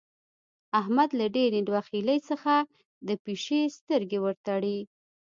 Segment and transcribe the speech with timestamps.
[0.79, 2.53] احمد له ډېرې بخيلۍ څخه
[3.07, 4.79] د پيشي سترګې ور تړي.